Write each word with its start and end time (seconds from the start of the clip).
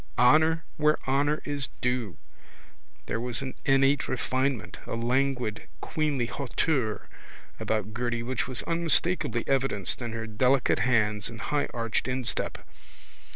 Honour 0.17 0.65
where 0.77 0.97
honour 1.07 1.43
is 1.45 1.69
due. 1.79 2.17
There 3.05 3.19
was 3.21 3.43
an 3.43 3.53
innate 3.65 4.07
refinement, 4.07 4.79
a 4.87 4.95
languid 4.95 5.67
queenly 5.79 6.25
hauteur 6.25 7.07
about 7.59 7.93
Gerty 7.93 8.23
which 8.23 8.47
was 8.47 8.63
unmistakably 8.63 9.43
evidenced 9.47 10.01
in 10.01 10.13
her 10.13 10.25
delicate 10.25 10.79
hands 10.79 11.29
and 11.29 11.39
higharched 11.39 12.07
instep. 12.07 12.67